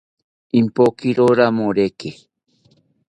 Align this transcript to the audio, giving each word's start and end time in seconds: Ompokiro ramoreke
Ompokiro 0.59 1.25
ramoreke 1.37 2.09